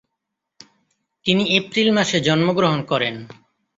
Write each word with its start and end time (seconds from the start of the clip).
তিনি 1.25 1.43
এপ্রিল 1.57 1.89
মাসে 1.91 2.17
জন্মগ্রহণ 2.19 2.79
করেন। 2.83 3.15